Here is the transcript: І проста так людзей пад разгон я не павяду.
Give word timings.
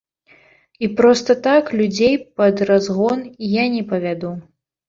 І 0.85 0.89
проста 1.01 1.35
так 1.47 1.69
людзей 1.81 2.15
пад 2.41 2.65
разгон 2.71 3.19
я 3.61 3.69
не 3.75 3.83
павяду. 3.93 4.37